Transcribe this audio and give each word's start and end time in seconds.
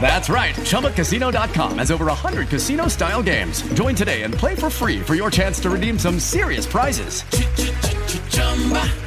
That's 0.00 0.28
right. 0.28 0.54
ChumbaCasino.com 0.54 1.78
has 1.78 1.90
over 1.90 2.06
100 2.06 2.48
casino 2.48 2.86
style 2.86 3.22
games. 3.22 3.62
Join 3.74 3.96
today 3.96 4.22
and 4.22 4.32
play 4.32 4.54
for 4.54 4.70
free 4.70 5.00
for 5.00 5.16
your 5.16 5.30
chance 5.30 5.58
to 5.60 5.70
redeem 5.70 5.98
some 5.98 6.20
serious 6.20 6.66
prizes. 6.66 7.24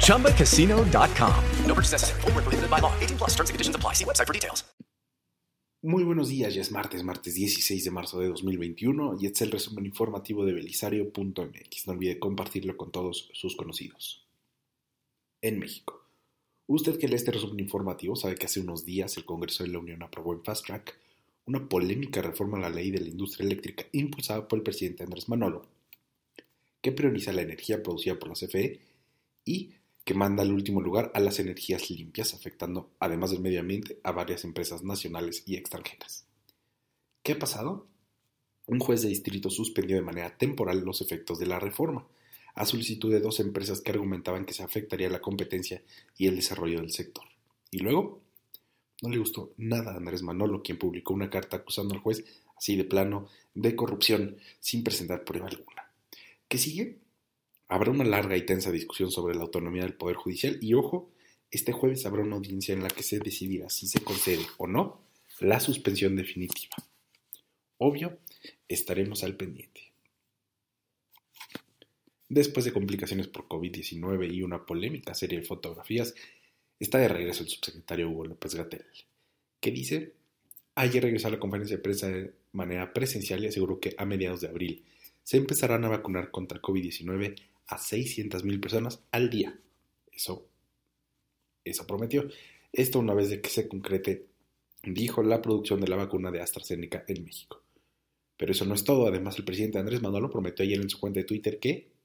ChumbaCasino.com. 0.04 1.44
No 1.64 1.74
purchase 1.74 1.92
necessary. 1.92 2.20
Full 2.20 2.32
prohibited 2.32 2.70
by 2.70 2.80
law. 2.80 2.92
18 3.00 3.16
plus 3.16 3.30
terms 3.30 3.48
and 3.48 3.54
conditions 3.54 3.76
apply. 3.76 3.94
See 3.94 4.04
website 4.04 4.26
for 4.26 4.34
details. 4.34 4.64
Muy 5.82 6.04
buenos 6.04 6.28
días. 6.28 6.54
Ya 6.54 6.60
es 6.60 6.70
martes, 6.72 7.02
martes 7.02 7.34
16 7.34 7.84
de 7.84 7.90
marzo 7.90 8.20
de 8.20 8.28
2021 8.28 9.16
y 9.18 9.24
este 9.24 9.36
es 9.36 9.42
el 9.42 9.50
resumen 9.52 9.86
informativo 9.86 10.44
de 10.44 10.52
belisario.mx. 10.52 11.86
No 11.86 11.92
olvide 11.94 12.18
compartirlo 12.18 12.76
con 12.76 12.92
todos 12.92 13.30
sus 13.32 13.56
conocidos. 13.56 14.28
En 15.40 15.58
México. 15.58 16.09
Usted 16.72 17.00
que 17.00 17.08
lee 17.08 17.16
este 17.16 17.32
resumen 17.32 17.58
informativo 17.58 18.14
sabe 18.14 18.36
que 18.36 18.46
hace 18.46 18.60
unos 18.60 18.84
días 18.84 19.16
el 19.16 19.24
Congreso 19.24 19.64
de 19.64 19.70
la 19.70 19.80
Unión 19.80 20.04
aprobó 20.04 20.34
en 20.34 20.44
Fast 20.44 20.66
Track 20.66 20.96
una 21.46 21.68
polémica 21.68 22.22
reforma 22.22 22.58
a 22.58 22.60
la 22.60 22.70
ley 22.70 22.92
de 22.92 23.00
la 23.00 23.08
industria 23.08 23.44
eléctrica 23.44 23.86
impulsada 23.90 24.46
por 24.46 24.56
el 24.56 24.62
presidente 24.62 25.02
Andrés 25.02 25.28
Manolo, 25.28 25.62
que 26.80 26.92
prioriza 26.92 27.32
la 27.32 27.42
energía 27.42 27.82
producida 27.82 28.20
por 28.20 28.28
la 28.28 28.36
CFE 28.36 28.78
y 29.44 29.72
que 30.04 30.14
manda 30.14 30.44
al 30.44 30.52
último 30.52 30.80
lugar 30.80 31.10
a 31.12 31.18
las 31.18 31.40
energías 31.40 31.90
limpias, 31.90 32.34
afectando, 32.34 32.92
además 33.00 33.32
del 33.32 33.40
medio 33.40 33.58
ambiente, 33.58 33.98
a 34.04 34.12
varias 34.12 34.44
empresas 34.44 34.84
nacionales 34.84 35.42
y 35.46 35.56
extranjeras. 35.56 36.24
¿Qué 37.24 37.32
ha 37.32 37.38
pasado? 37.40 37.88
Un 38.66 38.78
juez 38.78 39.02
de 39.02 39.08
distrito 39.08 39.50
suspendió 39.50 39.96
de 39.96 40.02
manera 40.02 40.38
temporal 40.38 40.84
los 40.84 41.00
efectos 41.00 41.40
de 41.40 41.46
la 41.46 41.58
reforma, 41.58 42.06
a 42.54 42.66
solicitud 42.66 43.12
de 43.12 43.20
dos 43.20 43.40
empresas 43.40 43.80
que 43.80 43.90
argumentaban 43.90 44.44
que 44.44 44.54
se 44.54 44.62
afectaría 44.62 45.08
la 45.08 45.20
competencia 45.20 45.82
y 46.16 46.26
el 46.26 46.36
desarrollo 46.36 46.80
del 46.80 46.90
sector. 46.90 47.24
Y 47.70 47.78
luego, 47.78 48.22
no 49.02 49.08
le 49.08 49.18
gustó 49.18 49.54
nada 49.56 49.92
a 49.92 49.96
Andrés 49.96 50.22
Manolo, 50.22 50.62
quien 50.62 50.78
publicó 50.78 51.14
una 51.14 51.30
carta 51.30 51.58
acusando 51.58 51.94
al 51.94 52.00
juez, 52.00 52.24
así 52.56 52.76
de 52.76 52.84
plano, 52.84 53.28
de 53.54 53.74
corrupción, 53.74 54.36
sin 54.58 54.84
presentar 54.84 55.24
prueba 55.24 55.48
alguna. 55.48 55.90
¿Qué 56.48 56.58
sigue? 56.58 56.98
Habrá 57.68 57.92
una 57.92 58.04
larga 58.04 58.36
y 58.36 58.44
tensa 58.44 58.70
discusión 58.72 59.10
sobre 59.10 59.34
la 59.36 59.42
autonomía 59.42 59.82
del 59.82 59.94
Poder 59.94 60.16
Judicial 60.16 60.58
y, 60.60 60.74
ojo, 60.74 61.10
este 61.50 61.72
jueves 61.72 62.04
habrá 62.06 62.22
una 62.22 62.36
audiencia 62.36 62.74
en 62.74 62.82
la 62.82 62.88
que 62.88 63.02
se 63.02 63.18
decidirá 63.18 63.70
si 63.70 63.86
se 63.86 64.02
concede 64.02 64.44
o 64.58 64.66
no 64.66 65.00
la 65.40 65.58
suspensión 65.58 66.16
definitiva. 66.16 66.76
Obvio, 67.78 68.18
estaremos 68.68 69.24
al 69.24 69.36
pendiente. 69.36 69.89
Después 72.30 72.64
de 72.64 72.72
complicaciones 72.72 73.26
por 73.26 73.48
COVID-19 73.48 74.32
y 74.32 74.44
una 74.44 74.64
polémica 74.64 75.14
serie 75.14 75.40
de 75.40 75.44
fotografías, 75.44 76.14
está 76.78 76.98
de 76.98 77.08
regreso 77.08 77.42
el 77.42 77.48
subsecretario 77.48 78.08
Hugo 78.08 78.26
López 78.26 78.54
Gatel, 78.54 78.86
que 79.58 79.72
dice, 79.72 80.12
ayer 80.76 81.02
regresó 81.02 81.26
a 81.26 81.32
la 81.32 81.40
conferencia 81.40 81.76
de 81.76 81.82
prensa 81.82 82.08
de 82.08 82.32
manera 82.52 82.92
presencial 82.92 83.42
y 83.42 83.48
aseguró 83.48 83.80
que 83.80 83.96
a 83.98 84.04
mediados 84.04 84.42
de 84.42 84.46
abril 84.46 84.84
se 85.24 85.38
empezarán 85.38 85.84
a 85.84 85.88
vacunar 85.88 86.30
contra 86.30 86.62
COVID-19 86.62 87.34
a 87.66 87.76
600.000 87.76 88.60
personas 88.60 89.00
al 89.10 89.28
día. 89.28 89.58
Eso, 90.12 90.46
eso 91.64 91.84
prometió. 91.84 92.28
Esto 92.72 93.00
una 93.00 93.12
vez 93.12 93.30
de 93.30 93.40
que 93.40 93.50
se 93.50 93.66
concrete, 93.66 94.26
dijo 94.84 95.24
la 95.24 95.42
producción 95.42 95.80
de 95.80 95.88
la 95.88 95.96
vacuna 95.96 96.30
de 96.30 96.42
AstraZeneca 96.42 97.04
en 97.08 97.24
México. 97.24 97.60
Pero 98.36 98.52
eso 98.52 98.64
no 98.66 98.74
es 98.74 98.84
todo. 98.84 99.08
Además, 99.08 99.36
el 99.36 99.44
presidente 99.44 99.80
Andrés 99.80 100.00
Manuel 100.00 100.30
prometió 100.30 100.64
ayer 100.64 100.80
en 100.80 100.88
su 100.88 101.00
cuenta 101.00 101.18
de 101.18 101.24
Twitter 101.24 101.58
que 101.58 101.98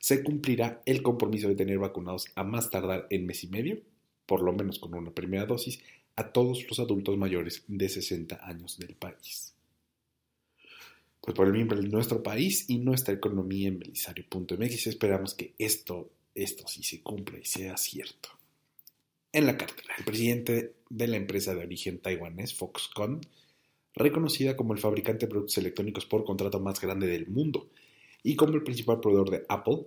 se 0.00 0.22
cumplirá 0.22 0.82
el 0.86 1.02
compromiso 1.02 1.48
de 1.48 1.56
tener 1.56 1.78
vacunados 1.78 2.26
a 2.34 2.44
más 2.44 2.70
tardar 2.70 3.06
en 3.10 3.26
mes 3.26 3.44
y 3.44 3.48
medio, 3.48 3.80
por 4.26 4.42
lo 4.42 4.52
menos 4.52 4.78
con 4.78 4.94
una 4.94 5.10
primera 5.10 5.46
dosis, 5.46 5.80
a 6.16 6.32
todos 6.32 6.64
los 6.68 6.78
adultos 6.78 7.16
mayores 7.16 7.64
de 7.68 7.88
60 7.88 8.46
años 8.46 8.78
del 8.78 8.94
país. 8.94 9.54
Pues 11.20 11.34
por 11.34 11.46
el 11.46 11.52
bien 11.52 11.68
de 11.68 11.88
nuestro 11.88 12.22
país 12.22 12.66
y 12.68 12.78
nuestra 12.78 13.14
economía 13.14 13.68
en 13.68 13.80
belisario.mx 13.80 14.86
esperamos 14.86 15.34
que 15.34 15.54
esto, 15.58 16.10
esto 16.34 16.66
sí 16.68 16.82
se 16.82 17.02
cumpla 17.02 17.38
y 17.38 17.44
sea 17.44 17.76
cierto. 17.76 18.30
En 19.32 19.46
la 19.46 19.58
cartera, 19.58 19.94
el 19.98 20.04
presidente 20.04 20.76
de 20.88 21.06
la 21.08 21.16
empresa 21.16 21.54
de 21.54 21.64
origen 21.64 21.98
taiwanés 21.98 22.54
Foxconn, 22.54 23.20
reconocida 23.94 24.56
como 24.56 24.72
el 24.72 24.78
fabricante 24.78 25.26
de 25.26 25.30
productos 25.30 25.58
electrónicos 25.58 26.06
por 26.06 26.24
contrato 26.24 26.60
más 26.60 26.80
grande 26.80 27.06
del 27.06 27.26
mundo, 27.26 27.68
y 28.26 28.34
como 28.34 28.56
el 28.56 28.64
principal 28.64 28.98
proveedor 28.98 29.30
de 29.30 29.46
Apple, 29.48 29.86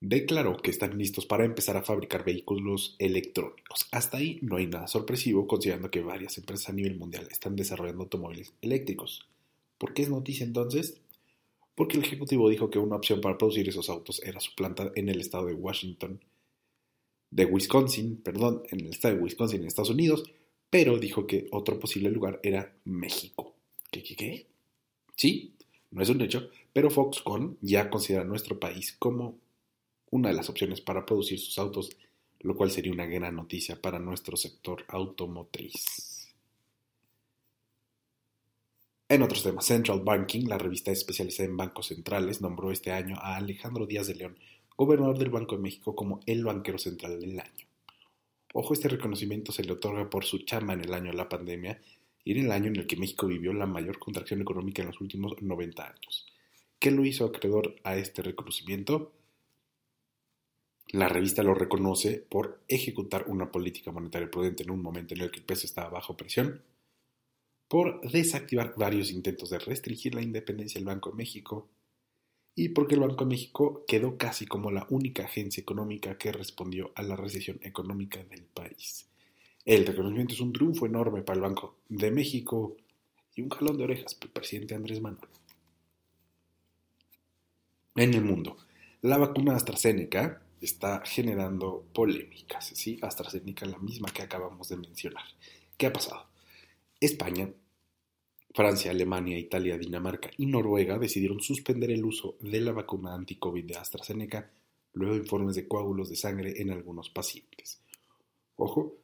declaró 0.00 0.56
que 0.56 0.70
están 0.70 0.96
listos 0.96 1.26
para 1.26 1.44
empezar 1.44 1.76
a 1.76 1.82
fabricar 1.82 2.24
vehículos 2.24 2.96
electrónicos. 2.98 3.86
Hasta 3.92 4.16
ahí 4.16 4.38
no 4.40 4.56
hay 4.56 4.66
nada 4.66 4.86
sorpresivo, 4.86 5.46
considerando 5.46 5.90
que 5.90 6.00
varias 6.00 6.38
empresas 6.38 6.70
a 6.70 6.72
nivel 6.72 6.96
mundial 6.96 7.28
están 7.30 7.56
desarrollando 7.56 8.04
automóviles 8.04 8.54
eléctricos. 8.62 9.28
¿Por 9.76 9.92
qué 9.92 10.00
es 10.00 10.08
noticia 10.08 10.46
entonces? 10.46 10.98
Porque 11.74 11.98
el 11.98 12.04
ejecutivo 12.04 12.48
dijo 12.48 12.70
que 12.70 12.78
una 12.78 12.96
opción 12.96 13.20
para 13.20 13.36
producir 13.36 13.68
esos 13.68 13.90
autos 13.90 14.22
era 14.22 14.40
su 14.40 14.54
planta 14.54 14.92
en 14.94 15.10
el 15.10 15.20
estado 15.20 15.44
de 15.46 15.54
Washington, 15.54 16.22
de 17.30 17.44
Wisconsin, 17.44 18.16
perdón, 18.16 18.62
en 18.70 18.80
el 18.80 18.90
estado 18.90 19.16
de 19.16 19.20
Wisconsin 19.20 19.60
en 19.60 19.66
Estados 19.66 19.90
Unidos, 19.90 20.24
pero 20.70 20.98
dijo 20.98 21.26
que 21.26 21.48
otro 21.50 21.78
posible 21.78 22.10
lugar 22.10 22.40
era 22.42 22.74
México. 22.84 23.56
¿Qué, 23.90 24.02
qué, 24.02 24.16
qué? 24.16 24.46
Sí, 25.16 25.53
no 25.94 26.02
es 26.02 26.08
un 26.08 26.20
hecho, 26.20 26.50
pero 26.72 26.90
Foxconn 26.90 27.56
ya 27.60 27.88
considera 27.88 28.24
nuestro 28.24 28.58
país 28.58 28.96
como 28.98 29.38
una 30.10 30.28
de 30.28 30.34
las 30.34 30.50
opciones 30.50 30.80
para 30.80 31.06
producir 31.06 31.38
sus 31.38 31.56
autos, 31.56 31.96
lo 32.40 32.56
cual 32.56 32.72
sería 32.72 32.92
una 32.92 33.06
gran 33.06 33.36
noticia 33.36 33.80
para 33.80 34.00
nuestro 34.00 34.36
sector 34.36 34.84
automotriz. 34.88 36.34
En 39.08 39.22
otros 39.22 39.44
temas, 39.44 39.66
Central 39.66 40.00
Banking, 40.00 40.48
la 40.48 40.58
revista 40.58 40.90
especializada 40.90 41.48
en 41.48 41.56
bancos 41.56 41.86
centrales, 41.86 42.40
nombró 42.40 42.72
este 42.72 42.90
año 42.90 43.14
a 43.20 43.36
Alejandro 43.36 43.86
Díaz 43.86 44.08
de 44.08 44.16
León, 44.16 44.38
gobernador 44.76 45.16
del 45.16 45.30
Banco 45.30 45.54
de 45.54 45.62
México, 45.62 45.94
como 45.94 46.18
el 46.26 46.44
banquero 46.44 46.78
central 46.78 47.20
del 47.20 47.38
año. 47.38 47.66
Ojo, 48.52 48.74
este 48.74 48.88
reconocimiento 48.88 49.52
se 49.52 49.62
le 49.62 49.72
otorga 49.72 50.10
por 50.10 50.24
su 50.24 50.38
chamba 50.38 50.74
en 50.74 50.80
el 50.80 50.92
año 50.92 51.12
de 51.12 51.16
la 51.16 51.28
pandemia 51.28 51.80
y 52.24 52.32
en 52.32 52.46
el 52.46 52.52
año 52.52 52.68
en 52.68 52.76
el 52.76 52.86
que 52.86 52.96
México 52.96 53.26
vivió 53.26 53.52
la 53.52 53.66
mayor 53.66 53.98
contracción 53.98 54.40
económica 54.40 54.82
en 54.82 54.88
los 54.88 55.00
últimos 55.00 55.40
90 55.40 55.86
años. 55.86 56.26
¿Qué 56.78 56.90
lo 56.90 57.04
hizo 57.04 57.26
acreedor 57.26 57.76
a 57.84 57.96
este 57.96 58.22
reconocimiento? 58.22 59.12
La 60.88 61.08
revista 61.08 61.42
lo 61.42 61.54
reconoce 61.54 62.24
por 62.28 62.62
ejecutar 62.68 63.24
una 63.28 63.50
política 63.50 63.90
monetaria 63.90 64.30
prudente 64.30 64.62
en 64.62 64.70
un 64.70 64.82
momento 64.82 65.14
en 65.14 65.22
el 65.22 65.30
que 65.30 65.40
el 65.40 65.46
peso 65.46 65.66
estaba 65.66 65.90
bajo 65.90 66.16
presión, 66.16 66.62
por 67.68 68.00
desactivar 68.10 68.74
varios 68.76 69.10
intentos 69.10 69.50
de 69.50 69.58
restringir 69.58 70.14
la 70.14 70.22
independencia 70.22 70.78
del 70.78 70.86
Banco 70.86 71.10
de 71.10 71.16
México 71.16 71.68
y 72.54 72.68
porque 72.68 72.94
el 72.94 73.00
Banco 73.00 73.24
de 73.24 73.30
México 73.30 73.84
quedó 73.88 74.16
casi 74.16 74.46
como 74.46 74.70
la 74.70 74.86
única 74.90 75.24
agencia 75.24 75.60
económica 75.60 76.16
que 76.16 76.30
respondió 76.30 76.92
a 76.94 77.02
la 77.02 77.16
recesión 77.16 77.58
económica 77.62 78.22
del 78.22 78.44
país. 78.44 79.08
El 79.64 79.86
reconocimiento 79.86 80.34
es 80.34 80.40
un 80.40 80.52
triunfo 80.52 80.86
enorme 80.86 81.22
para 81.22 81.36
el 81.36 81.42
Banco 81.42 81.76
de 81.88 82.10
México 82.10 82.76
y 83.34 83.42
un 83.42 83.48
jalón 83.48 83.78
de 83.78 83.84
orejas 83.84 84.14
para 84.14 84.26
el 84.26 84.32
presidente 84.32 84.74
Andrés 84.74 85.00
Manuel. 85.00 85.28
En 87.96 88.12
el 88.12 88.22
mundo, 88.22 88.56
la 89.02 89.16
vacuna 89.16 89.56
AstraZeneca 89.56 90.42
está 90.60 91.02
generando 91.06 91.84
polémicas, 91.92 92.72
¿sí? 92.74 92.98
AstraZeneca, 93.00 93.66
la 93.66 93.78
misma 93.78 94.10
que 94.10 94.22
acabamos 94.22 94.68
de 94.68 94.76
mencionar. 94.76 95.24
¿Qué 95.76 95.86
ha 95.86 95.92
pasado? 95.92 96.26
España, 97.00 97.50
Francia, 98.52 98.90
Alemania, 98.90 99.38
Italia, 99.38 99.78
Dinamarca 99.78 100.30
y 100.36 100.46
Noruega 100.46 100.98
decidieron 100.98 101.40
suspender 101.40 101.90
el 101.90 102.04
uso 102.04 102.36
de 102.40 102.60
la 102.60 102.72
vacuna 102.72 103.14
anti-COVID 103.14 103.64
de 103.64 103.76
AstraZeneca 103.76 104.50
luego 104.92 105.14
de 105.14 105.20
informes 105.20 105.56
de 105.56 105.66
coágulos 105.66 106.08
de 106.08 106.16
sangre 106.16 106.60
en 106.60 106.70
algunos 106.70 107.10
pacientes. 107.10 107.80
Ojo, 108.56 109.03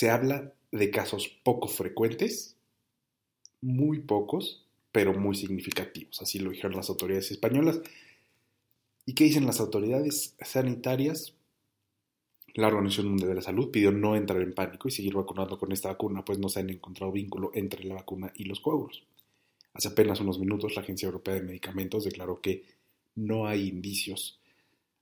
se 0.00 0.08
habla 0.08 0.54
de 0.72 0.90
casos 0.90 1.28
poco 1.44 1.68
frecuentes, 1.68 2.56
muy 3.60 3.98
pocos, 3.98 4.66
pero 4.92 5.12
muy 5.12 5.36
significativos. 5.36 6.22
Así 6.22 6.38
lo 6.38 6.52
dijeron 6.52 6.74
las 6.74 6.88
autoridades 6.88 7.30
españolas. 7.30 7.82
¿Y 9.04 9.12
qué 9.12 9.24
dicen 9.24 9.44
las 9.44 9.60
autoridades 9.60 10.34
sanitarias? 10.40 11.34
La 12.54 12.68
Organización 12.68 13.08
Mundial 13.08 13.28
de 13.28 13.34
la 13.34 13.42
Salud 13.42 13.70
pidió 13.70 13.92
no 13.92 14.16
entrar 14.16 14.40
en 14.40 14.54
pánico 14.54 14.88
y 14.88 14.90
seguir 14.90 15.12
vacunando 15.12 15.58
con 15.58 15.70
esta 15.70 15.90
vacuna, 15.90 16.24
pues 16.24 16.38
no 16.38 16.48
se 16.48 16.60
han 16.60 16.70
encontrado 16.70 17.12
vínculo 17.12 17.50
entre 17.52 17.84
la 17.84 17.96
vacuna 17.96 18.32
y 18.34 18.44
los 18.44 18.60
coágulos. 18.60 19.04
Hace 19.74 19.88
apenas 19.88 20.18
unos 20.20 20.38
minutos 20.38 20.76
la 20.76 20.80
Agencia 20.80 21.04
Europea 21.04 21.34
de 21.34 21.42
Medicamentos 21.42 22.04
declaró 22.04 22.40
que 22.40 22.64
no 23.16 23.46
hay 23.46 23.68
indicios, 23.68 24.40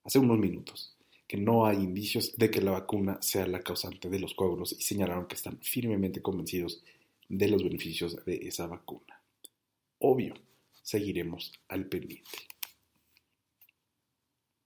hace 0.03 0.19
unos 0.19 0.41
minutos, 0.41 0.98
que 1.29 1.37
no 1.37 1.67
hay 1.67 1.77
indicios 1.77 2.35
de 2.37 2.51
que 2.51 2.63
la 2.63 2.71
vacuna 2.71 3.21
sea 3.21 3.47
la 3.47 3.61
causante 3.61 4.09
de 4.09 4.19
los 4.19 4.33
coágulos 4.33 4.73
y 4.73 4.83
señalaron 4.83 5.29
que 5.29 5.37
están 5.37 5.59
firmemente 5.61 6.23
convencidos 6.23 6.83
de 7.29 7.49
los 7.49 7.63
beneficios 7.63 8.25
de 8.25 8.49
esa 8.49 8.67
vacuna. 8.67 9.21
Obvio, 9.99 10.35
seguiremos 10.83 11.53
al 11.69 11.87
pendiente. 11.87 12.31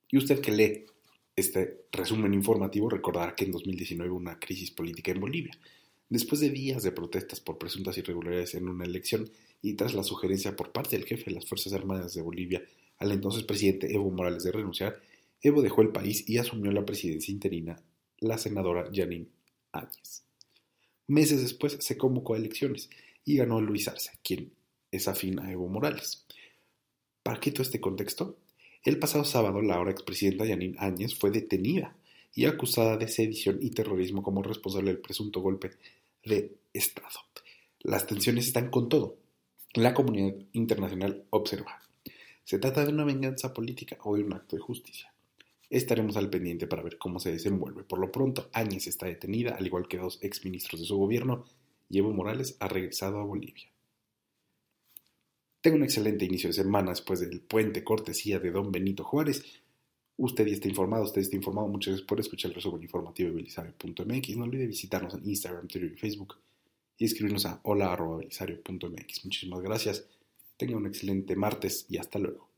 Y 0.09 0.19
usted 0.19 0.41
que 0.41 0.53
lee 0.53 0.87
este 1.35 1.87
resumen 1.91 2.33
informativo 2.33 2.89
recordará 2.89 3.35
que 3.35 3.45
en 3.45 3.53
2019 3.53 4.11
hubo 4.11 4.19
una 4.19 4.39
crisis 4.39 4.71
política 4.71 5.11
en 5.11 5.21
Bolivia. 5.21 5.59
Después 6.09 6.41
de 6.41 6.51
días 6.51 6.83
de 6.83 6.93
protestas 6.93 7.41
por 7.41 7.59
presuntas 7.59 7.97
irregularidades 7.99 8.55
en 8.55 8.69
una 8.69 8.85
elección 8.85 9.29
y 9.63 9.75
tras 9.75 9.95
la 9.95 10.05
sugerencia 10.05 10.55
por 10.55 10.71
parte 10.71 10.97
del 10.97 11.07
jefe 11.07 11.25
de 11.25 11.37
las 11.37 11.47
Fuerzas 11.47 11.73
Armadas 11.73 12.15
de 12.15 12.23
Bolivia 12.23 12.63
al 12.99 13.11
entonces 13.11 13.43
presidente 13.43 13.93
Evo 13.93 14.11
Morales 14.11 14.45
de 14.45 14.53
renunciar, 14.53 15.01
Evo 15.43 15.61
dejó 15.61 15.83
el 15.83 15.91
país 15.91 16.29
y 16.29 16.39
asumió 16.39 16.71
la 16.73 16.85
presidencia 16.85 17.33
interina 17.33 17.83
la 18.23 18.39
senadora 18.39 18.89
Janine 18.93 19.27
Áñez. 19.73 20.23
Meses 21.09 21.43
después 21.43 21.77
se 21.81 21.99
convocó 21.99 22.35
a 22.35 22.39
elecciones 22.39 22.89
y 23.25 23.37
ganó 23.37 23.61
Luis 23.61 23.89
Arce, 23.89 24.13
quien 24.23 24.53
es 24.91 25.09
afín 25.09 25.41
a 25.41 25.51
Evo 25.51 25.69
Morales. 25.69 26.25
¿Para 27.23 27.41
qué 27.41 27.51
todo 27.51 27.63
este 27.63 27.81
contexto? 27.81 28.39
El 28.85 28.99
pasado 28.99 29.25
sábado, 29.25 29.61
la 29.61 29.75
ahora 29.75 29.91
expresidenta 29.91 30.45
Yanine 30.45 30.77
Áñez 30.79 31.15
fue 31.17 31.31
detenida 31.31 31.97
y 32.35 32.47
acusada 32.47 32.97
de 32.97 33.09
sedición 33.09 33.59
y 33.61 33.71
terrorismo 33.71 34.23
como 34.23 34.43
responsable 34.43 34.93
del 34.93 35.01
presunto 35.01 35.41
golpe 35.41 35.73
de 36.25 36.57
Estado. 36.73 37.19
Las 37.81 38.07
tensiones 38.07 38.47
están 38.47 38.71
con 38.71 38.89
todo. 38.89 39.17
La 39.75 39.95
comunidad 39.95 40.35
internacional 40.53 41.25
observa. 41.31 41.81
¿Se 42.45 42.59
trata 42.59 42.85
de 42.85 42.93
una 42.93 43.05
venganza 43.05 43.53
política 43.53 43.99
o 44.05 44.17
de 44.17 44.25
un 44.25 44.33
acto 44.33 44.57
de 44.57 44.63
justicia? 44.63 45.12
Estaremos 45.73 46.19
al 46.19 46.29
pendiente 46.29 46.67
para 46.67 46.83
ver 46.83 46.99
cómo 46.99 47.19
se 47.19 47.33
desenvuelve. 47.33 47.83
Por 47.83 47.99
lo 47.99 48.13
pronto, 48.13 48.51
Áñez 48.53 48.89
está 48.89 49.07
detenida, 49.07 49.55
al 49.55 49.67
igual 49.67 49.89
que 49.89 49.97
dos 49.97 50.19
exministros 50.21 50.83
de 50.83 50.87
su 50.87 50.99
gobierno, 50.99 51.47
y 51.89 51.97
Evo 51.97 52.13
Morales 52.13 52.59
ha 52.61 52.69
regresado 52.69 53.19
a 53.19 53.25
Bolivia. 53.25 53.73
Tengo 55.63 55.79
un 55.79 55.85
excelente 55.85 56.27
inicio 56.27 56.51
de 56.51 56.53
semana 56.53 56.91
después 56.91 57.21
del 57.21 57.41
puente 57.41 57.83
cortesía 57.83 58.39
de 58.39 58.51
don 58.51 58.71
Benito 58.71 59.03
Juárez. 59.03 59.43
Usted 60.19 60.47
ya 60.47 60.53
está 60.53 60.69
informado, 60.69 61.05
usted 61.05 61.23
está 61.23 61.37
informado. 61.37 61.69
Muchas 61.69 61.93
gracias 61.93 62.07
por 62.07 62.21
escuchar 62.21 62.51
el 62.51 62.57
resumen 62.57 62.83
informativo 62.83 63.31
de 63.31 63.37
belisario.mx. 63.37 64.37
No 64.37 64.45
olvide 64.45 64.67
visitarnos 64.67 65.15
en 65.15 65.27
Instagram, 65.27 65.69
Twitter 65.69 65.91
y 65.91 65.97
Facebook 65.97 66.37
y 66.99 67.07
escribirnos 67.07 67.47
a 67.47 67.61
hola.belisario.mx. 67.63 69.25
Muchísimas 69.25 69.63
gracias. 69.63 70.07
Tenga 70.59 70.77
un 70.77 70.87
excelente 70.87 71.35
martes 71.35 71.87
y 71.89 71.97
hasta 71.97 72.19
luego. 72.19 72.52